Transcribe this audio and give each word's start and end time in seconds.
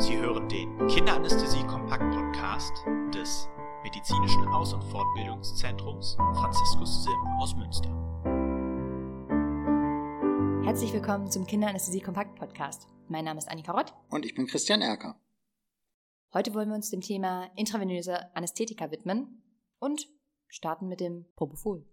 Sie 0.00 0.16
hören 0.16 0.48
den 0.48 0.86
Kinderanästhesie 0.86 1.62
Kompakt 1.66 2.10
Podcast 2.14 2.72
des 3.14 3.46
Medizinischen 3.82 4.48
Aus- 4.48 4.72
und 4.72 4.82
Fortbildungszentrums 4.84 6.14
Franziskus 6.14 7.04
Sim 7.04 7.18
aus 7.38 7.54
Münster. 7.54 7.90
Herzlich 10.64 10.94
willkommen 10.94 11.30
zum 11.30 11.46
Kinderanästhesie 11.46 12.00
Kompakt 12.00 12.34
Podcast. 12.36 12.88
Mein 13.08 13.26
Name 13.26 13.40
ist 13.40 13.50
Annika 13.50 13.72
Rott. 13.72 13.92
Und 14.08 14.24
ich 14.24 14.34
bin 14.34 14.46
Christian 14.46 14.80
Erker. 14.80 15.20
Heute 16.32 16.54
wollen 16.54 16.70
wir 16.70 16.76
uns 16.76 16.88
dem 16.88 17.02
Thema 17.02 17.50
intravenöse 17.54 18.34
Anästhetika 18.34 18.90
widmen 18.90 19.42
und 19.80 20.08
starten 20.48 20.88
mit 20.88 21.00
dem 21.00 21.26
Propofol. 21.36 21.84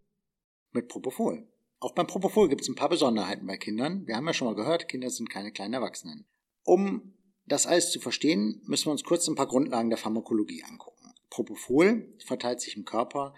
Mit 0.71 0.87
Propofol. 0.87 1.45
Auch 1.81 1.91
beim 1.91 2.07
Propofol 2.07 2.47
gibt 2.47 2.61
es 2.61 2.69
ein 2.69 2.75
paar 2.75 2.87
Besonderheiten 2.87 3.45
bei 3.45 3.57
Kindern. 3.57 4.07
Wir 4.07 4.15
haben 4.15 4.27
ja 4.27 4.33
schon 4.33 4.47
mal 4.47 4.55
gehört, 4.55 4.87
Kinder 4.87 5.09
sind 5.09 5.29
keine 5.29 5.51
kleinen 5.51 5.73
Erwachsenen. 5.73 6.25
Um 6.63 7.16
das 7.47 7.65
alles 7.65 7.91
zu 7.91 7.99
verstehen, 7.99 8.61
müssen 8.65 8.87
wir 8.87 8.91
uns 8.91 9.03
kurz 9.03 9.27
ein 9.27 9.35
paar 9.35 9.47
Grundlagen 9.47 9.89
der 9.89 9.97
Pharmakologie 9.97 10.63
angucken. 10.63 11.13
Propofol 11.29 12.13
verteilt 12.25 12.61
sich 12.61 12.77
im 12.77 12.85
Körper 12.85 13.33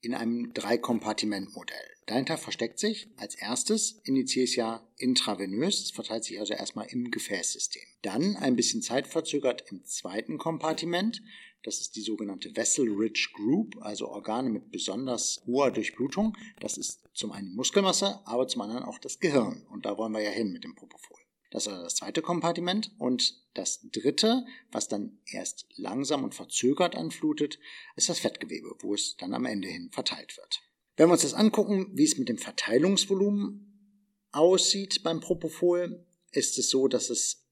in 0.00 0.14
einem 0.14 0.52
Drei-Kompartiment-Modell. 0.52 1.76
Dahinter 2.06 2.36
versteckt 2.36 2.80
sich 2.80 3.08
als 3.16 3.36
erstes, 3.36 4.00
initiiere 4.04 4.44
ich 4.44 4.56
ja 4.56 4.86
intravenös, 4.96 5.82
es 5.82 5.90
verteilt 5.92 6.24
sich 6.24 6.40
also 6.40 6.52
erstmal 6.54 6.86
im 6.88 7.10
Gefäßsystem. 7.10 7.82
Dann 8.02 8.36
ein 8.36 8.56
bisschen 8.56 8.82
zeitverzögert 8.82 9.70
im 9.70 9.84
zweiten 9.84 10.38
Kompartiment, 10.38 11.22
das 11.62 11.80
ist 11.80 11.94
die 11.94 12.02
sogenannte 12.02 12.56
Vessel-Rich 12.56 13.34
Group, 13.34 13.76
also 13.80 14.08
Organe 14.08 14.50
mit 14.50 14.72
besonders 14.72 15.42
hoher 15.46 15.70
Durchblutung. 15.70 16.36
Das 16.58 16.76
ist 16.76 17.00
zum 17.14 17.30
einen 17.30 17.54
Muskelmasse, 17.54 18.20
aber 18.24 18.48
zum 18.48 18.62
anderen 18.62 18.82
auch 18.82 18.98
das 18.98 19.20
Gehirn. 19.20 19.64
Und 19.70 19.86
da 19.86 19.96
wollen 19.96 20.12
wir 20.12 20.20
ja 20.20 20.30
hin 20.30 20.50
mit 20.50 20.64
dem 20.64 20.74
Propofol. 20.74 21.11
Das 21.52 21.66
ist 21.66 21.72
das 21.72 21.96
zweite 21.96 22.22
Kompartiment. 22.22 22.90
Und 22.98 23.38
das 23.54 23.80
dritte, 23.92 24.44
was 24.72 24.88
dann 24.88 25.18
erst 25.26 25.66
langsam 25.76 26.24
und 26.24 26.34
verzögert 26.34 26.96
anflutet, 26.96 27.58
ist 27.94 28.08
das 28.08 28.18
Fettgewebe, 28.18 28.74
wo 28.80 28.94
es 28.94 29.16
dann 29.18 29.34
am 29.34 29.44
Ende 29.44 29.68
hin 29.68 29.90
verteilt 29.92 30.36
wird. 30.38 30.62
Wenn 30.96 31.08
wir 31.08 31.12
uns 31.12 31.22
das 31.22 31.34
angucken, 31.34 31.90
wie 31.92 32.04
es 32.04 32.16
mit 32.16 32.30
dem 32.30 32.38
Verteilungsvolumen 32.38 34.26
aussieht 34.32 35.02
beim 35.02 35.20
Propofol, 35.20 36.06
ist 36.32 36.58
es 36.58 36.70
so, 36.70 36.88
dass 36.88 37.10
es 37.10 37.44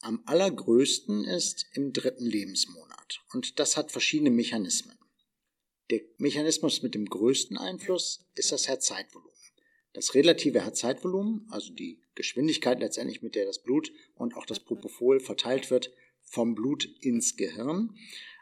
am 0.00 0.22
allergrößten 0.24 1.24
ist 1.24 1.66
im 1.72 1.92
dritten 1.92 2.24
Lebensmonat. 2.24 3.20
Und 3.32 3.58
das 3.58 3.76
hat 3.76 3.92
verschiedene 3.92 4.30
Mechanismen. 4.30 4.98
Der 5.90 6.00
Mechanismus 6.16 6.82
mit 6.82 6.94
dem 6.94 7.04
größten 7.04 7.58
Einfluss 7.58 8.24
ist 8.34 8.52
das 8.52 8.68
Herzzeitvolumen. 8.68 9.33
Das 9.94 10.14
relative 10.14 10.62
Herzzeitvolumen, 10.62 11.46
also 11.50 11.72
die 11.72 12.00
Geschwindigkeit 12.14 12.80
letztendlich, 12.80 13.22
mit 13.22 13.34
der 13.34 13.46
das 13.46 13.62
Blut 13.62 13.92
und 14.16 14.36
auch 14.36 14.44
das 14.44 14.60
Propofol 14.60 15.20
verteilt 15.20 15.70
wird, 15.70 15.92
vom 16.22 16.54
Blut 16.54 16.84
ins 17.00 17.36
Gehirn, 17.36 17.96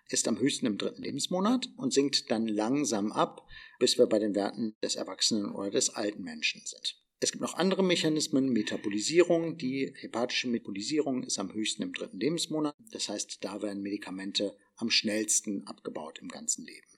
ist 0.09 0.27
am 0.29 0.39
höchsten 0.39 0.67
im 0.67 0.79
dritten 0.79 1.03
Lebensmonat 1.03 1.69
und 1.77 1.93
sinkt 1.93 2.31
dann 2.31 2.49
langsam 2.49 3.13
ab, 3.13 3.47
bis 3.79 3.99
wir 3.99 4.07
bei 4.07 4.19
den 4.19 4.35
Werten 4.35 4.75
des 4.83 4.97
Erwachsenen 4.97 5.53
oder 5.53 5.71
des 5.71 5.91
alten 5.91 6.23
Menschen 6.23 6.63
sind. 6.65 6.97
Es 7.21 7.31
gibt 7.31 7.43
noch 7.43 7.55
andere 7.55 7.85
Mechanismen, 7.85 8.49
Metabolisierung. 8.49 9.57
Die 9.57 9.93
hepatische 9.95 10.49
Metabolisierung 10.49 11.23
ist 11.23 11.39
am 11.39 11.53
höchsten 11.53 11.83
im 11.83 11.93
dritten 11.93 12.19
Lebensmonat. 12.19 12.75
Das 12.91 13.09
heißt, 13.09 13.45
da 13.45 13.63
werden 13.63 13.83
Medikamente 13.83 14.57
am 14.75 14.91
schnellsten 14.91 15.65
abgebaut 15.67 16.19
im 16.21 16.29
ganzen 16.29 16.65
Leben. 16.65 16.89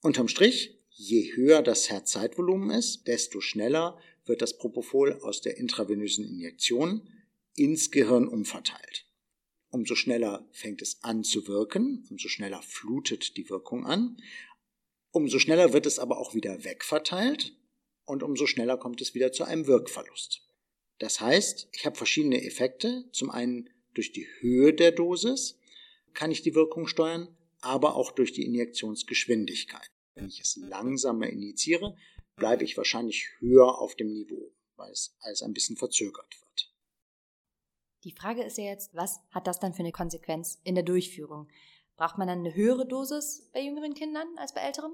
Unterm 0.00 0.26
Strich 0.26 0.81
Je 0.94 1.34
höher 1.34 1.62
das 1.62 1.88
Herzzeitvolumen 1.88 2.70
ist, 2.70 3.06
desto 3.06 3.40
schneller 3.40 3.98
wird 4.26 4.42
das 4.42 4.58
Propofol 4.58 5.20
aus 5.22 5.40
der 5.40 5.56
intravenösen 5.56 6.24
Injektion 6.24 7.08
ins 7.54 7.90
Gehirn 7.90 8.28
umverteilt. 8.28 9.06
Umso 9.70 9.94
schneller 9.94 10.46
fängt 10.52 10.82
es 10.82 11.02
an 11.02 11.24
zu 11.24 11.48
wirken, 11.48 12.06
umso 12.10 12.28
schneller 12.28 12.60
flutet 12.62 13.38
die 13.38 13.48
Wirkung 13.48 13.86
an, 13.86 14.18
umso 15.10 15.38
schneller 15.38 15.72
wird 15.72 15.86
es 15.86 15.98
aber 15.98 16.18
auch 16.18 16.34
wieder 16.34 16.62
wegverteilt 16.64 17.56
und 18.04 18.22
umso 18.22 18.46
schneller 18.46 18.76
kommt 18.76 19.00
es 19.00 19.14
wieder 19.14 19.32
zu 19.32 19.44
einem 19.44 19.66
Wirkverlust. 19.66 20.42
Das 20.98 21.20
heißt, 21.20 21.68
ich 21.72 21.86
habe 21.86 21.96
verschiedene 21.96 22.44
Effekte. 22.44 23.08
Zum 23.12 23.30
einen 23.30 23.70
durch 23.94 24.12
die 24.12 24.26
Höhe 24.40 24.74
der 24.74 24.92
Dosis 24.92 25.58
kann 26.12 26.30
ich 26.30 26.42
die 26.42 26.54
Wirkung 26.54 26.86
steuern, 26.86 27.34
aber 27.60 27.96
auch 27.96 28.12
durch 28.12 28.32
die 28.32 28.44
Injektionsgeschwindigkeit. 28.44 29.90
Wenn 30.14 30.26
ich 30.26 30.40
es 30.40 30.56
langsamer 30.56 31.28
injiziere, 31.28 31.96
bleibe 32.36 32.64
ich 32.64 32.76
wahrscheinlich 32.76 33.28
höher 33.38 33.78
auf 33.78 33.94
dem 33.96 34.12
Niveau, 34.12 34.52
weil 34.76 34.90
es 34.90 35.16
alles 35.20 35.42
ein 35.42 35.52
bisschen 35.52 35.76
verzögert 35.76 36.40
wird. 36.40 36.72
Die 38.04 38.12
Frage 38.12 38.42
ist 38.42 38.58
ja 38.58 38.64
jetzt, 38.64 38.94
was 38.94 39.20
hat 39.30 39.46
das 39.46 39.60
dann 39.60 39.74
für 39.74 39.80
eine 39.80 39.92
Konsequenz 39.92 40.60
in 40.64 40.74
der 40.74 40.84
Durchführung? 40.84 41.48
Braucht 41.96 42.18
man 42.18 42.26
dann 42.26 42.40
eine 42.40 42.54
höhere 42.54 42.86
Dosis 42.86 43.48
bei 43.52 43.60
jüngeren 43.60 43.94
Kindern 43.94 44.26
als 44.36 44.54
bei 44.54 44.60
älteren? 44.60 44.92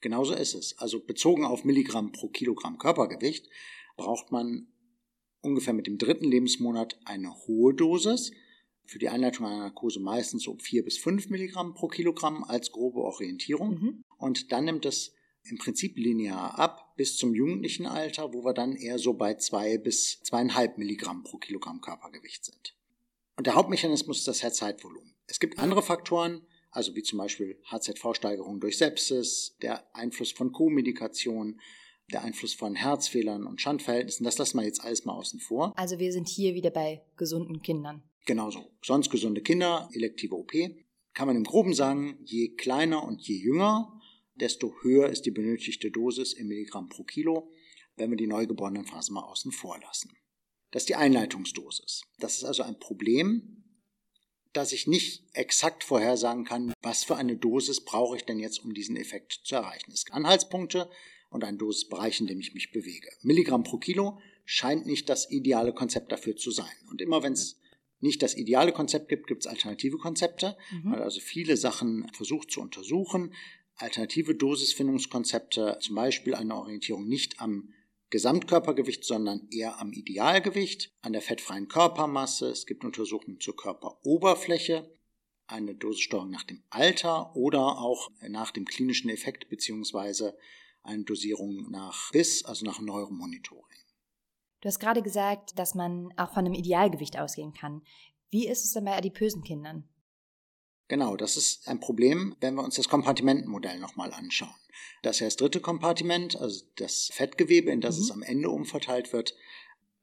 Genauso 0.00 0.34
ist 0.34 0.54
es. 0.54 0.78
Also 0.78 1.04
bezogen 1.04 1.44
auf 1.44 1.64
Milligramm 1.64 2.12
pro 2.12 2.28
Kilogramm 2.28 2.78
Körpergewicht 2.78 3.48
braucht 3.96 4.32
man 4.32 4.68
ungefähr 5.40 5.72
mit 5.72 5.86
dem 5.86 5.98
dritten 5.98 6.24
Lebensmonat 6.24 6.98
eine 7.04 7.34
hohe 7.46 7.74
Dosis, 7.74 8.32
für 8.86 8.98
die 8.98 9.08
Einleitung 9.10 9.46
einer 9.46 9.58
Narkose 9.58 10.00
meistens 10.00 10.44
so 10.44 10.56
4 10.58 10.82
bis 10.82 10.96
5 10.98 11.28
Milligramm 11.28 11.74
pro 11.74 11.88
Kilogramm 11.88 12.42
als 12.42 12.72
grobe 12.72 13.00
Orientierung. 13.00 13.70
Mhm. 13.70 14.04
Und 14.18 14.52
dann 14.52 14.66
nimmt 14.66 14.84
es 14.84 15.14
im 15.44 15.58
Prinzip 15.58 15.96
linear 15.96 16.58
ab 16.58 16.94
bis 16.96 17.16
zum 17.16 17.34
jugendlichen 17.34 17.86
Alter, 17.86 18.34
wo 18.34 18.44
wir 18.44 18.52
dann 18.52 18.76
eher 18.76 18.98
so 18.98 19.14
bei 19.14 19.34
2 19.34 19.78
bis 19.78 20.20
2,5 20.24 20.76
Milligramm 20.76 21.24
pro 21.24 21.38
Kilogramm 21.38 21.80
Körpergewicht 21.80 22.44
sind. 22.44 22.74
Und 23.36 23.46
der 23.46 23.54
Hauptmechanismus 23.54 24.18
ist 24.18 24.28
das 24.28 24.42
Herzzeitvolumen. 24.42 25.14
Es 25.26 25.40
gibt 25.40 25.58
andere 25.58 25.82
Faktoren, 25.82 26.46
also 26.70 26.94
wie 26.94 27.02
zum 27.02 27.18
Beispiel 27.18 27.60
HZV-Steigerung 27.70 28.60
durch 28.60 28.78
Sepsis, 28.78 29.56
der 29.62 29.94
Einfluss 29.94 30.32
von 30.32 30.52
Co-Medikation, 30.52 31.60
der 32.12 32.22
Einfluss 32.24 32.54
von 32.54 32.74
Herzfehlern 32.74 33.46
und 33.46 33.60
Schandverhältnissen, 33.60 34.24
das 34.24 34.38
lassen 34.38 34.58
wir 34.58 34.64
jetzt 34.64 34.82
alles 34.82 35.04
mal 35.04 35.12
außen 35.12 35.40
vor. 35.40 35.72
Also 35.76 35.98
wir 35.98 36.12
sind 36.12 36.28
hier 36.28 36.54
wieder 36.54 36.70
bei 36.70 37.02
gesunden 37.16 37.62
Kindern. 37.62 38.02
Genauso. 38.26 38.70
Sonst 38.82 39.10
gesunde 39.10 39.42
Kinder, 39.42 39.88
elektive 39.92 40.34
OP. 40.34 40.52
Kann 41.14 41.26
man 41.26 41.36
im 41.36 41.44
Groben 41.44 41.74
sagen, 41.74 42.18
je 42.24 42.54
kleiner 42.56 43.02
und 43.04 43.20
je 43.22 43.36
jünger, 43.36 43.97
desto 44.40 44.74
höher 44.82 45.08
ist 45.08 45.26
die 45.26 45.30
benötigte 45.30 45.90
Dosis 45.90 46.32
im 46.32 46.48
Milligramm 46.48 46.88
pro 46.88 47.04
Kilo, 47.04 47.50
wenn 47.96 48.10
wir 48.10 48.16
die 48.16 48.26
neugeborenen 48.26 48.86
Phasen 48.86 49.14
mal 49.14 49.24
außen 49.24 49.52
vor 49.52 49.78
lassen. 49.80 50.16
Das 50.70 50.82
ist 50.82 50.88
die 50.88 50.96
Einleitungsdosis. 50.96 52.02
Das 52.18 52.36
ist 52.36 52.44
also 52.44 52.62
ein 52.62 52.78
Problem, 52.78 53.64
dass 54.52 54.72
ich 54.72 54.86
nicht 54.86 55.24
exakt 55.34 55.84
vorhersagen 55.84 56.44
kann, 56.44 56.72
was 56.82 57.04
für 57.04 57.16
eine 57.16 57.36
Dosis 57.36 57.84
brauche 57.84 58.16
ich 58.16 58.24
denn 58.24 58.38
jetzt, 58.38 58.64
um 58.64 58.74
diesen 58.74 58.96
Effekt 58.96 59.40
zu 59.44 59.54
erreichen. 59.54 59.92
Es 59.92 60.04
gibt 60.04 60.16
Anhaltspunkte 60.16 60.90
und 61.30 61.44
einen 61.44 61.58
Dosisbereich, 61.58 62.20
in 62.20 62.26
dem 62.26 62.40
ich 62.40 62.54
mich 62.54 62.70
bewege. 62.70 63.08
Milligramm 63.22 63.62
pro 63.62 63.78
Kilo 63.78 64.20
scheint 64.44 64.86
nicht 64.86 65.08
das 65.08 65.30
ideale 65.30 65.74
Konzept 65.74 66.10
dafür 66.10 66.36
zu 66.36 66.50
sein. 66.50 66.72
Und 66.90 67.02
immer 67.02 67.22
wenn 67.22 67.34
es 67.34 67.60
nicht 68.00 68.22
das 68.22 68.34
ideale 68.34 68.72
Konzept 68.72 69.08
gibt, 69.08 69.26
gibt 69.26 69.42
es 69.42 69.46
alternative 69.46 69.98
Konzepte. 69.98 70.56
Mhm. 70.70 70.94
Also 70.94 71.20
viele 71.20 71.56
Sachen 71.56 72.08
versucht 72.14 72.50
zu 72.50 72.60
untersuchen. 72.60 73.34
Alternative 73.78 74.34
Dosisfindungskonzepte, 74.34 75.78
zum 75.80 75.94
Beispiel 75.94 76.34
eine 76.34 76.54
Orientierung 76.54 77.06
nicht 77.06 77.40
am 77.40 77.72
Gesamtkörpergewicht, 78.10 79.04
sondern 79.04 79.48
eher 79.50 79.80
am 79.80 79.92
Idealgewicht, 79.92 80.92
an 81.02 81.12
der 81.12 81.22
fettfreien 81.22 81.68
Körpermasse. 81.68 82.48
Es 82.48 82.66
gibt 82.66 82.84
Untersuchungen 82.84 83.38
zur 83.40 83.56
Körperoberfläche, 83.56 84.90
eine 85.46 85.74
Dosissteuerung 85.74 86.30
nach 86.30 86.44
dem 86.44 86.62
Alter 86.70 87.34
oder 87.36 87.78
auch 87.78 88.10
nach 88.28 88.50
dem 88.50 88.64
klinischen 88.64 89.10
Effekt 89.10 89.48
beziehungsweise 89.48 90.36
eine 90.82 91.04
Dosierung 91.04 91.70
nach 91.70 92.10
BIS, 92.12 92.44
also 92.44 92.64
nach 92.64 92.80
Neuromonitoring. 92.80 93.64
Du 94.60 94.68
hast 94.68 94.80
gerade 94.80 95.02
gesagt, 95.02 95.58
dass 95.58 95.74
man 95.74 96.12
auch 96.16 96.32
von 96.32 96.44
einem 96.44 96.54
Idealgewicht 96.54 97.18
ausgehen 97.18 97.52
kann. 97.52 97.82
Wie 98.30 98.48
ist 98.48 98.64
es 98.64 98.72
denn 98.72 98.84
bei 98.84 98.96
adipösen 98.96 99.42
Kindern? 99.42 99.88
Genau, 100.88 101.16
das 101.16 101.36
ist 101.36 101.68
ein 101.68 101.80
Problem, 101.80 102.36
wenn 102.40 102.54
wir 102.54 102.64
uns 102.64 102.76
das 102.76 102.88
Kompartimentenmodell 102.88 103.78
nochmal 103.78 104.12
anschauen. 104.12 104.54
Das 105.02 105.16
ist 105.16 105.20
ja 105.20 105.26
das 105.26 105.36
dritte 105.36 105.60
Kompartiment, 105.60 106.36
also 106.36 106.64
das 106.76 107.10
Fettgewebe, 107.12 107.70
in 107.70 107.80
das 107.80 107.96
mhm. 107.96 108.02
es 108.02 108.10
am 108.10 108.22
Ende 108.22 108.50
umverteilt 108.50 109.12
wird, 109.12 109.34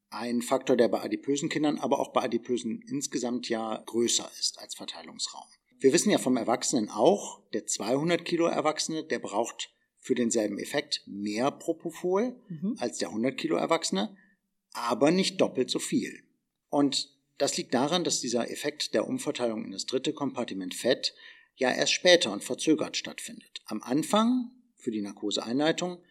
ein 0.10 0.42
Faktor, 0.42 0.78
der 0.78 0.88
bei 0.88 1.02
adipösen 1.02 1.50
Kindern, 1.50 1.80
aber 1.80 2.00
auch 2.00 2.14
bei 2.14 2.22
adipösen 2.22 2.84
insgesamt 2.88 3.50
ja 3.50 3.84
größer 3.86 4.30
ist 4.40 4.60
als 4.60 4.76
Verteilungsraum. 4.76 5.48
Wir 5.80 5.92
wissen 5.92 6.12
ja 6.12 6.20
vom 6.20 6.38
Erwachsenen 6.38 6.90
auch, 6.90 7.42
der 7.52 7.66
200 7.66 8.24
Kilo 8.24 8.46
Erwachsene, 8.46 9.04
der 9.04 9.20
braucht 9.20 9.72
für 10.00 10.16
denselben 10.16 10.60
Effekt 10.60 11.02
mehr 11.08 11.52
Propofol 11.52 12.36
mhm. 12.48 12.76
als 12.80 13.00
der 13.00 13.10
100 13.10 13.36
Kilo 13.38 13.58
Erwachsene 13.58 14.16
aber 14.76 15.12
nicht 15.12 15.40
doppelt 15.42 15.70
so 15.70 15.80
viel. 15.80 16.24
Und 16.70 17.15
das 17.38 17.58
liegt 17.58 17.74
daran, 17.74 18.04
dass 18.04 18.22
dieser 18.22 18.50
Effekt 18.50 18.94
der 18.94 19.08
Umverteilung 19.08 19.66
in 19.66 19.72
das 19.72 19.86
dritte 19.86 20.14
Kompartiment 20.14 20.74
Fett 20.74 21.14
ja 21.56 21.72
erst 21.72 21.94
später 21.94 22.32
und 22.32 22.44
verzögert 22.44 22.98
stattfindet. 22.98 23.62
Am 23.66 23.82
Anfang, 23.82 24.52
für 24.76 24.92
die 24.92 25.02
Narkoseeinleitung, 25.02 26.02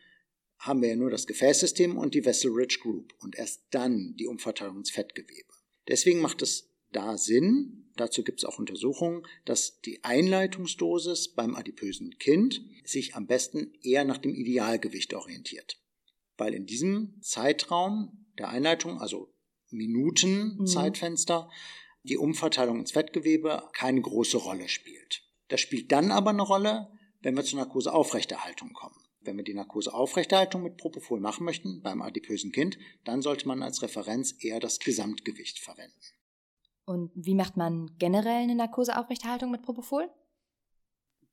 haben 0.59 0.83
wir 0.83 0.91
ja 0.91 0.97
nur 0.97 1.11
das 1.11 1.27
Gefäßsystem 1.27 1.99
und 1.99 2.15
die 2.15 2.25
Vessel-Rich 2.25 2.81
Group 2.81 3.15
und 3.21 3.37
erst 3.37 3.63
dann 3.71 4.15
die 4.17 4.27
Umverteilung 4.27 4.79
ins 4.79 4.91
Fettgewebe. 4.91 5.53
Deswegen 5.89 6.21
macht 6.21 6.43
es 6.43 6.71
da 6.93 7.19
Sinn, 7.19 7.91
dazu 7.97 8.23
gibt 8.23 8.41
es 8.41 8.45
auch 8.45 8.59
Untersuchungen, 8.59 9.27
dass 9.45 9.81
die 9.81 10.03
Einleitungsdosis 10.05 11.35
beim 11.35 11.55
adipösen 11.55 12.17
Kind 12.19 12.63
sich 12.85 13.15
am 13.15 13.27
besten 13.27 13.73
eher 13.83 14.05
nach 14.05 14.19
dem 14.19 14.35
Idealgewicht 14.35 15.13
orientiert. 15.15 15.79
Weil 16.37 16.55
in 16.55 16.67
diesem 16.67 17.21
Zeitraum 17.21 18.27
der 18.39 18.49
Einleitung, 18.49 19.01
also 19.01 19.34
Minuten 19.75 20.57
mhm. 20.59 20.67
Zeitfenster, 20.67 21.51
die 22.03 22.19
Umverteilung 22.19 22.81
ins 22.81 22.93
Fettgewebe 22.93 23.69
keine 23.73 24.01
große 24.01 24.37
Rolle 24.37 24.69
spielt. 24.69 25.23
Das 25.49 25.61
spielt 25.61 25.93
dann 25.93 26.11
aber 26.11 26.31
eine 26.31 26.43
Rolle, 26.43 26.89
wenn 27.21 27.37
wir 27.37 27.45
zur 27.45 27.59
Narkoseaufrechterhaltung 27.59 28.73
kommen. 28.73 28.97
Wenn 29.21 29.37
wir 29.37 29.45
die 29.45 29.55
Narkoseaufrechterhaltung 29.55 30.63
mit 30.63 30.77
Propofol 30.77 31.21
machen 31.21 31.45
möchten 31.45 31.81
beim 31.81 32.03
adipösen 32.03 32.53
Kind, 32.53 32.79
dann 33.05 33.23
sollte 33.23 33.49
man 33.49 33.63
als 33.63 33.83
Referenz 33.83 34.35
eher 34.39 34.61
das 34.61 34.79
Gesamtgewicht 34.79 35.59
verwenden. 35.59 35.95
Und 36.85 37.11
wie 37.15 37.35
macht 37.35 37.57
man 37.57 37.97
generell 37.99 38.43
eine 38.43 38.55
Narkoseaufrechterhaltung 38.55 39.51
mit 39.51 39.63
Propofol? 39.63 40.11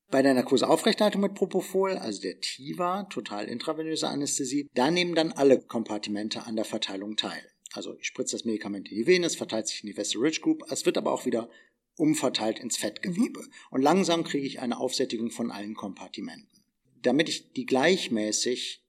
Bei 0.09 0.21
der 0.21 0.33
Narkoseaufrechterhaltung 0.33 1.21
mit 1.21 1.35
Propofol, 1.35 1.97
also 1.97 2.21
der 2.21 2.39
TIVA, 2.39 3.03
total 3.03 3.45
intravenöse 3.45 4.07
Anästhesie, 4.07 4.69
da 4.73 4.91
nehmen 4.91 5.15
dann 5.15 5.31
alle 5.31 5.59
Kompartimente 5.61 6.43
an 6.45 6.55
der 6.55 6.65
Verteilung 6.65 7.15
teil. 7.15 7.41
Also 7.73 7.95
ich 7.97 8.07
spritze 8.07 8.35
das 8.35 8.45
Medikament 8.45 8.89
in 8.89 8.97
die 8.97 9.07
Vene, 9.07 9.25
es 9.25 9.35
verteilt 9.35 9.67
sich 9.67 9.83
in 9.83 9.87
die 9.87 9.97
Vessel 9.97 10.21
Ridge 10.21 10.41
Group, 10.41 10.63
es 10.69 10.85
wird 10.85 10.97
aber 10.97 11.11
auch 11.11 11.25
wieder 11.25 11.49
umverteilt 11.95 12.59
ins 12.59 12.77
Fettgewebe. 12.77 13.41
Mhm. 13.41 13.51
Und 13.69 13.81
langsam 13.81 14.23
kriege 14.23 14.45
ich 14.45 14.59
eine 14.59 14.79
Aufsättigung 14.79 15.31
von 15.31 15.51
allen 15.51 15.75
Kompartimenten. 15.75 16.63
Damit 17.01 17.29
ich 17.29 17.53
die 17.53 17.65
gleichmäßig 17.65 18.83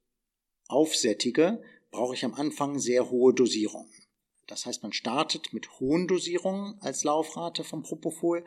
aufsättige, 0.68 1.62
brauche 1.90 2.14
ich 2.14 2.24
am 2.24 2.34
Anfang 2.34 2.78
sehr 2.78 3.10
hohe 3.10 3.34
Dosierungen. 3.34 3.92
Das 4.46 4.66
heißt, 4.66 4.82
man 4.82 4.92
startet 4.92 5.52
mit 5.52 5.80
hohen 5.80 6.08
Dosierungen 6.08 6.80
als 6.80 7.04
Laufrate 7.04 7.64
vom 7.64 7.82
Propofol. 7.82 8.44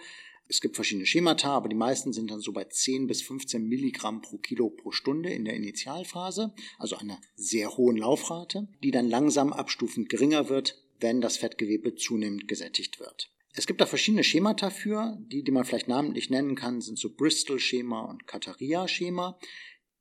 Es 0.47 0.61
gibt 0.61 0.75
verschiedene 0.75 1.07
Schemata, 1.07 1.49
aber 1.49 1.69
die 1.69 1.75
meisten 1.75 2.13
sind 2.13 2.29
dann 2.29 2.39
so 2.39 2.51
bei 2.51 2.65
10 2.65 3.07
bis 3.07 3.21
15 3.23 3.67
Milligramm 3.67 4.21
pro 4.21 4.37
Kilo 4.37 4.69
pro 4.69 4.91
Stunde 4.91 5.29
in 5.29 5.43
der 5.45 5.55
Initialphase, 5.55 6.53
also 6.77 6.97
einer 6.97 7.19
sehr 7.35 7.75
hohen 7.77 7.97
Laufrate, 7.97 8.67
die 8.83 8.91
dann 8.91 9.09
langsam 9.09 9.53
abstufend 9.53 10.07
geringer 10.09 10.47
wird, 10.49 10.83
wenn 10.99 11.19
das 11.19 11.37
Fettgewebe 11.37 11.95
zunehmend 11.95 12.47
gesättigt 12.47 12.99
wird. 12.99 13.31
Es 13.57 13.67
gibt 13.67 13.81
da 13.81 13.85
verschiedene 13.85 14.23
Schemata 14.23 14.69
für, 14.69 15.17
die, 15.31 15.43
die 15.43 15.51
man 15.51 15.63
vielleicht 15.63 15.87
namentlich 15.87 16.29
nennen 16.29 16.55
kann, 16.55 16.81
sind 16.81 16.99
so 16.99 17.15
Bristol-Schema 17.15 18.01
und 18.01 18.27
Kataria-Schema. 18.27 19.39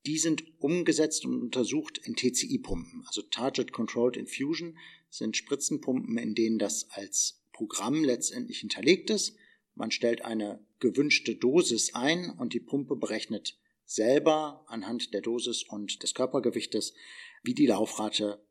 Die 0.06 0.18
sind 0.18 0.44
umgesetzt 0.58 1.24
und 1.24 1.40
untersucht 1.40 1.98
in 2.04 2.16
TCI-Pumpen, 2.16 3.04
also 3.06 3.22
Target 3.22 3.72
Controlled 3.72 4.16
Infusion, 4.16 4.76
sind 5.08 5.36
Spritzenpumpen, 5.36 6.18
in 6.18 6.34
denen 6.34 6.58
das 6.58 6.90
als 6.90 7.44
Programm 7.52 8.04
letztendlich 8.04 8.58
hinterlegt 8.58 9.08
ist. 9.10 9.36
Man 9.74 9.90
stellt 9.90 10.24
eine 10.24 10.64
gewünschte 10.78 11.36
Dosis 11.36 11.94
ein 11.94 12.30
und 12.30 12.52
die 12.52 12.60
Pumpe 12.60 12.96
berechnet 12.96 13.58
selber 13.84 14.64
anhand 14.68 15.12
der 15.12 15.20
Dosis 15.20 15.62
und 15.62 16.02
des 16.02 16.14
Körpergewichtes, 16.14 16.94
wie 17.42 17.54
die 17.54 17.66
Laufrate 17.66 18.44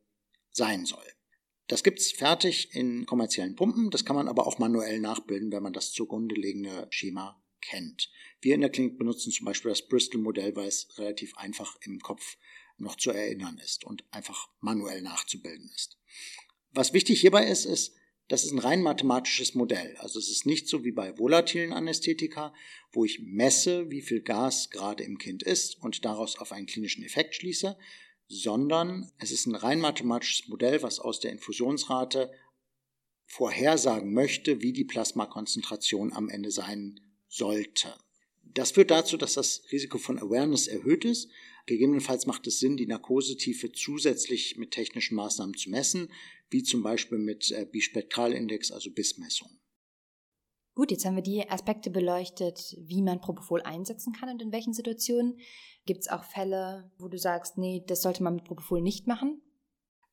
sein 0.51 0.85
soll. 0.85 1.05
Das 1.67 1.83
gibt's 1.83 2.11
fertig 2.11 2.75
in 2.75 3.05
kommerziellen 3.05 3.55
Pumpen, 3.55 3.89
das 3.89 4.05
kann 4.05 4.15
man 4.15 4.27
aber 4.27 4.45
auch 4.45 4.59
manuell 4.59 4.99
nachbilden, 4.99 5.51
wenn 5.51 5.63
man 5.63 5.73
das 5.73 5.91
zugrunde 5.91 6.35
liegende 6.35 6.87
Schema 6.89 7.41
kennt. 7.61 8.11
Wir 8.41 8.55
in 8.55 8.61
der 8.61 8.69
Klinik 8.69 8.97
benutzen 8.97 9.31
zum 9.31 9.45
Beispiel 9.45 9.69
das 9.69 9.87
Bristol-Modell, 9.87 10.55
weil 10.55 10.67
es 10.67 10.87
relativ 10.97 11.35
einfach 11.37 11.77
im 11.81 11.99
Kopf 11.99 12.37
noch 12.77 12.97
zu 12.97 13.11
erinnern 13.11 13.57
ist 13.63 13.85
und 13.85 14.03
einfach 14.11 14.49
manuell 14.59 15.01
nachzubilden 15.01 15.71
ist. 15.73 15.97
Was 16.71 16.93
wichtig 16.93 17.21
hierbei 17.21 17.47
ist, 17.47 17.65
ist, 17.65 17.95
das 18.29 18.43
ist 18.43 18.51
ein 18.51 18.59
rein 18.59 18.81
mathematisches 18.81 19.53
Modell. 19.53 19.95
Also 19.97 20.19
es 20.19 20.29
ist 20.29 20.45
nicht 20.45 20.67
so 20.67 20.83
wie 20.83 20.91
bei 20.91 21.17
volatilen 21.17 21.73
Anästhetika, 21.73 22.53
wo 22.91 23.05
ich 23.05 23.19
messe, 23.21 23.91
wie 23.91 24.01
viel 24.01 24.21
Gas 24.21 24.69
gerade 24.69 25.03
im 25.03 25.17
Kind 25.17 25.43
ist 25.43 25.81
und 25.81 26.05
daraus 26.05 26.37
auf 26.37 26.51
einen 26.51 26.65
klinischen 26.65 27.03
Effekt 27.03 27.35
schließe, 27.35 27.77
sondern 28.27 29.11
es 29.19 29.31
ist 29.31 29.45
ein 29.45 29.55
rein 29.55 29.79
mathematisches 29.79 30.47
Modell, 30.47 30.81
was 30.81 30.99
aus 30.99 31.19
der 31.19 31.31
Infusionsrate 31.31 32.31
vorhersagen 33.25 34.13
möchte, 34.13 34.61
wie 34.61 34.73
die 34.73 34.85
Plasmakonzentration 34.85 36.13
am 36.13 36.29
Ende 36.29 36.51
sein 36.51 36.99
sollte. 37.27 37.93
Das 38.43 38.71
führt 38.71 38.91
dazu, 38.91 39.17
dass 39.17 39.33
das 39.33 39.63
Risiko 39.71 39.97
von 39.97 40.19
Awareness 40.19 40.67
erhöht 40.67 41.05
ist. 41.05 41.29
Gegebenenfalls 41.65 42.25
macht 42.25 42.45
es 42.47 42.59
Sinn, 42.59 42.75
die 42.75 42.87
Narkosetiefe 42.87 43.71
zusätzlich 43.71 44.57
mit 44.57 44.71
technischen 44.71 45.15
Maßnahmen 45.15 45.55
zu 45.55 45.69
messen, 45.69 46.09
wie 46.49 46.63
zum 46.63 46.83
Beispiel 46.83 47.17
mit 47.17 47.51
äh, 47.51 47.65
Bispektralindex, 47.65 48.71
also 48.71 48.91
BIS-Messung. 48.91 49.49
Gut, 50.75 50.91
jetzt 50.91 51.05
haben 51.05 51.15
wir 51.15 51.23
die 51.23 51.47
Aspekte 51.49 51.91
beleuchtet, 51.91 52.75
wie 52.79 53.03
man 53.03 53.21
Propofol 53.21 53.61
einsetzen 53.61 54.11
kann 54.13 54.29
und 54.29 54.41
in 54.41 54.51
welchen 54.51 54.73
Situationen. 54.73 55.37
Gibt 55.85 56.01
es 56.01 56.07
auch 56.07 56.23
Fälle, 56.23 56.91
wo 56.97 57.07
du 57.07 57.17
sagst, 57.17 57.57
nee, 57.57 57.83
das 57.87 58.01
sollte 58.01 58.23
man 58.23 58.35
mit 58.35 58.45
Propofol 58.45 58.81
nicht 58.81 59.05
machen? 59.05 59.41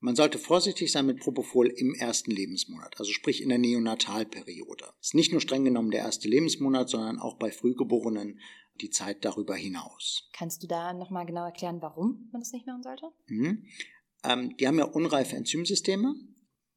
Man 0.00 0.17
sollte 0.17 0.38
vorsichtig 0.38 0.93
sein 0.93 1.06
mit 1.06 1.20
Propofol 1.20 1.69
im 1.69 1.94
ersten 1.94 2.31
Lebensmonat, 2.31 2.99
also 2.99 3.12
sprich 3.12 3.43
in 3.43 3.50
der 3.50 3.58
Neonatalperiode. 3.58 4.87
Es 5.00 5.08
ist 5.08 5.14
nicht 5.14 5.32
nur 5.32 5.43
streng 5.43 5.64
genommen 5.64 5.91
der 5.91 6.00
erste 6.00 6.26
Lebensmonat, 6.29 6.88
sondern 6.88 7.19
auch 7.19 7.37
bei 7.37 7.50
Frühgeborenen 7.50 8.41
die 8.81 8.91
Zeit 8.91 9.25
darüber 9.25 9.55
hinaus. 9.55 10.29
Kannst 10.32 10.62
du 10.62 10.67
da 10.67 10.93
nochmal 10.93 11.27
genau 11.27 11.44
erklären, 11.44 11.81
warum 11.81 12.29
man 12.32 12.41
das 12.41 12.53
nicht 12.53 12.67
machen 12.67 12.82
sollte? 12.82 13.06
Mhm. 13.27 13.65
Ähm, 14.25 14.56
die 14.56 14.67
haben 14.67 14.79
ja 14.79 14.85
unreife 14.85 15.37
Enzymsysteme. 15.37 16.15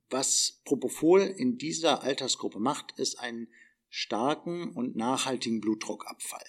Was 0.10 0.62
Propofol 0.66 1.22
in 1.22 1.58
dieser 1.58 2.04
Altersgruppe 2.04 2.60
macht, 2.60 2.98
ist 3.00 3.20
einen 3.20 3.48
starken 3.90 4.72
und 4.72 4.96
nachhaltigen 4.96 5.62
Blutdruckabfall. 5.62 6.46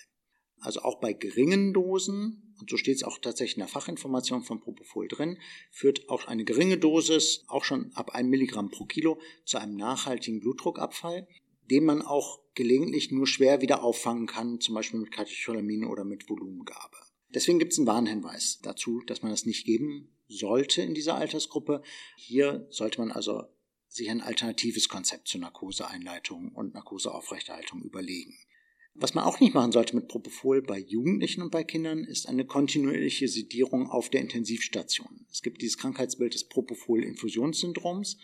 Also 0.61 0.81
auch 0.81 0.99
bei 1.01 1.12
geringen 1.12 1.75
Dosen, 1.75 2.55
und 2.59 2.71
so 2.71 2.77
steht 2.77 2.97
es 2.97 3.03
auch 3.03 3.19
tatsächlich 3.19 3.56
in 3.56 3.61
der 3.61 3.69
Fachinformation 3.69 4.43
von 4.43 4.61
Propofol 4.61 5.09
drin, 5.09 5.39
führt 5.71 6.09
auch 6.09 6.27
eine 6.27 6.45
geringe 6.45 6.79
Dosis, 6.79 7.45
auch 7.49 7.65
schon 7.65 7.93
ab 7.95 8.15
1 8.15 8.29
Milligramm 8.29 8.71
pro 8.71 8.87
Kilo, 8.87 9.21
zu 9.45 9.59
einem 9.59 9.77
nachhaltigen 9.77 10.41
Blutdruckabfall, 10.41 11.29
den 11.71 11.85
man 11.85 12.01
auch 12.01 12.44
gelegentlich 12.55 13.11
nur 13.11 13.27
schwer 13.27 13.61
wieder 13.61 13.83
auffangen 13.83 14.27
kann, 14.27 14.61
zum 14.61 14.75
Beispiel 14.75 15.01
mit 15.01 15.12
Katecholamine 15.12 15.89
oder 15.89 16.05
mit 16.05 16.29
Volumengabe. 16.29 16.97
Deswegen 17.35 17.59
gibt 17.59 17.73
es 17.73 17.79
einen 17.79 17.89
Warnhinweis 17.89 18.61
dazu, 18.62 19.03
dass 19.06 19.23
man 19.23 19.33
das 19.33 19.45
nicht 19.45 19.67
geben 19.67 20.09
sollte 20.29 20.83
in 20.83 20.95
dieser 20.95 21.17
Altersgruppe. 21.17 21.82
Hier 22.17 22.67
sollte 22.70 23.01
man 23.01 23.11
also 23.11 23.44
sich 23.89 24.11
ein 24.11 24.20
alternatives 24.20 24.89
Konzept 24.89 25.29
zur 25.29 25.41
Narkoseeinleitung 25.41 26.53
und 26.53 26.75
Narkoseaufrechterhaltung 26.75 27.82
überlegen. 27.82 28.37
Was 28.96 29.15
man 29.15 29.25
auch 29.25 29.41
nicht 29.41 29.55
machen 29.55 29.73
sollte 29.73 29.96
mit 29.96 30.06
Propofol 30.06 30.63
bei 30.63 30.79
Jugendlichen 30.79 31.43
und 31.43 31.51
bei 31.51 31.65
Kindern, 31.65 32.05
ist 32.05 32.29
eine 32.29 32.44
kontinuierliche 32.44 33.27
Sedierung 33.27 33.91
auf 33.91 34.08
der 34.08 34.20
Intensivstation. 34.20 35.27
Es 35.31 35.43
gibt 35.43 35.63
dieses 35.63 35.79
Krankheitsbild 35.79 36.34
des 36.34 36.49
Propofol-Infusionssyndroms 36.49 38.19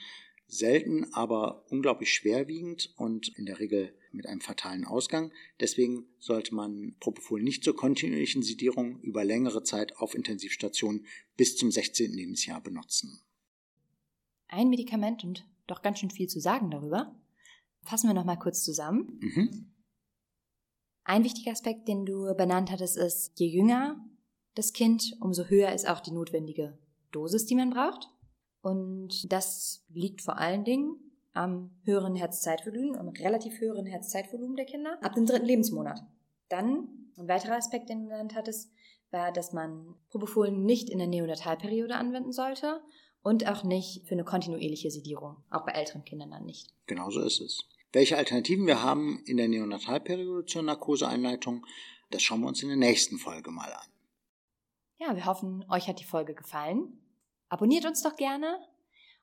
selten, 0.46 1.12
aber 1.12 1.66
unglaublich 1.70 2.12
schwerwiegend 2.12 2.92
und 2.96 3.36
in 3.36 3.46
der 3.46 3.58
Regel 3.58 3.94
mit 4.12 4.26
einem 4.26 4.40
fatalen 4.40 4.84
Ausgang. 4.84 5.32
Deswegen 5.60 6.06
sollte 6.18 6.54
man 6.54 6.96
Propofol 7.00 7.42
nicht 7.42 7.64
zur 7.64 7.76
kontinuierlichen 7.76 8.42
Sedierung 8.42 9.00
über 9.00 9.24
längere 9.24 9.62
Zeit 9.62 9.96
auf 9.96 10.14
Intensivstationen 10.14 11.06
bis 11.36 11.56
zum 11.56 11.70
16. 11.70 12.12
Lebensjahr 12.12 12.60
benutzen. 12.60 13.20
Ein 14.48 14.68
Medikament 14.68 15.24
und 15.24 15.46
doch 15.66 15.82
ganz 15.82 16.00
schön 16.00 16.10
viel 16.10 16.28
zu 16.28 16.40
sagen 16.40 16.70
darüber. 16.70 17.14
Fassen 17.82 18.08
wir 18.08 18.14
noch 18.14 18.24
mal 18.24 18.36
kurz 18.36 18.64
zusammen. 18.64 19.18
Mhm. 19.20 19.72
Ein 21.04 21.24
wichtiger 21.24 21.52
Aspekt, 21.52 21.88
den 21.88 22.04
du 22.04 22.34
benannt 22.36 22.70
hattest, 22.70 22.96
ist, 22.96 23.32
je 23.38 23.46
jünger 23.46 24.04
das 24.54 24.72
Kind, 24.72 25.16
umso 25.20 25.44
höher 25.44 25.72
ist 25.72 25.88
auch 25.88 26.00
die 26.00 26.10
notwendige 26.10 26.78
Dosis, 27.12 27.46
die 27.46 27.54
man 27.54 27.70
braucht. 27.70 28.08
Und 28.62 29.32
das 29.32 29.84
liegt 29.88 30.22
vor 30.22 30.38
allen 30.38 30.64
Dingen 30.64 31.09
am 31.32 31.70
höheren 31.84 32.16
Herzzeitvolumen, 32.16 32.96
am 32.96 33.08
relativ 33.08 33.60
höheren 33.60 33.86
Herzzeitvolumen 33.86 34.56
der 34.56 34.66
Kinder 34.66 34.98
ab 35.02 35.14
dem 35.14 35.26
dritten 35.26 35.46
Lebensmonat. 35.46 36.00
Dann, 36.48 36.88
ein 37.16 37.28
weiterer 37.28 37.56
Aspekt, 37.56 37.88
den 37.88 38.04
du 38.04 38.08
genannt 38.08 38.34
hattest, 38.34 38.70
war, 39.10 39.32
dass 39.32 39.52
man 39.52 39.94
Propofol 40.08 40.50
nicht 40.50 40.90
in 40.90 40.98
der 40.98 41.06
Neonatalperiode 41.06 41.94
anwenden 41.94 42.32
sollte 42.32 42.80
und 43.22 43.46
auch 43.46 43.64
nicht 43.64 44.06
für 44.06 44.14
eine 44.14 44.24
kontinuierliche 44.24 44.90
Sedierung, 44.90 45.36
auch 45.50 45.64
bei 45.64 45.72
älteren 45.72 46.04
Kindern 46.04 46.30
dann 46.30 46.44
nicht. 46.44 46.72
Genauso 46.86 47.20
ist 47.20 47.40
es. 47.40 47.64
Welche 47.92 48.16
Alternativen 48.16 48.66
wir 48.66 48.82
haben 48.82 49.22
in 49.26 49.36
der 49.36 49.48
Neonatalperiode 49.48 50.46
zur 50.46 50.62
Narkoseeinleitung, 50.62 51.66
das 52.10 52.22
schauen 52.22 52.40
wir 52.40 52.48
uns 52.48 52.62
in 52.62 52.68
der 52.68 52.78
nächsten 52.78 53.18
Folge 53.18 53.50
mal 53.50 53.72
an. 53.72 53.88
Ja, 54.98 55.16
wir 55.16 55.26
hoffen, 55.26 55.64
euch 55.70 55.88
hat 55.88 55.98
die 55.98 56.04
Folge 56.04 56.34
gefallen. 56.34 57.00
Abonniert 57.48 57.86
uns 57.86 58.02
doch 58.02 58.16
gerne 58.16 58.58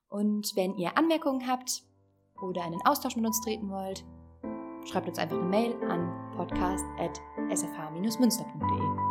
und 0.09 0.55
wenn 0.55 0.75
ihr 0.75 0.97
Anmerkungen 0.97 1.47
habt 1.47 1.83
oder 2.41 2.63
einen 2.63 2.81
Austausch 2.85 3.15
mit 3.15 3.25
uns 3.25 3.39
treten 3.41 3.69
wollt, 3.69 4.03
schreibt 4.85 5.07
uns 5.07 5.19
einfach 5.19 5.37
eine 5.37 5.45
Mail 5.45 5.75
an 5.89 6.11
podcast.sfh-münster.de. 6.35 9.06